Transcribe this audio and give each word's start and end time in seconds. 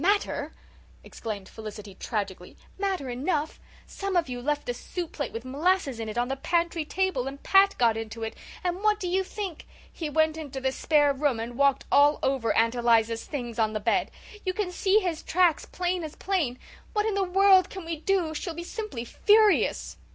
"Matter!" 0.03 0.51
exclaimed 1.03 1.47
Felicity, 1.47 1.93
tragically. 1.93 2.57
"Matter 2.79 3.07
enough! 3.11 3.59
Some 3.85 4.15
of 4.15 4.27
you 4.29 4.41
left 4.41 4.67
a 4.67 4.73
soup 4.73 5.11
plate 5.11 5.31
with 5.31 5.45
molasses 5.45 5.99
in 5.99 6.09
it 6.09 6.17
on 6.17 6.27
the 6.27 6.35
pantry 6.35 6.83
table 6.85 7.27
and 7.27 7.43
Pat 7.43 7.75
got 7.77 7.95
into 7.95 8.23
it 8.23 8.35
and 8.63 8.77
what 8.81 8.99
do 8.99 9.07
you 9.07 9.23
think? 9.23 9.67
He 9.93 10.09
went 10.09 10.37
into 10.37 10.59
the 10.59 10.71
spare 10.71 11.13
room 11.13 11.39
and 11.39 11.55
walked 11.55 11.85
all 11.91 12.17
over 12.23 12.51
Aunt 12.57 12.73
Eliza's 12.73 13.25
things 13.25 13.59
on 13.59 13.73
the 13.73 13.79
bed. 13.79 14.09
You 14.43 14.53
can 14.55 14.71
see 14.71 15.01
his 15.01 15.21
tracks 15.21 15.67
plain 15.67 16.03
as 16.03 16.15
plain. 16.15 16.57
What 16.93 17.05
in 17.05 17.13
the 17.13 17.23
world 17.23 17.69
can 17.69 17.85
we 17.85 17.97
do? 17.97 18.33
She'll 18.33 18.55
be 18.55 18.63
simply 18.63 19.05
furious." 19.05 19.97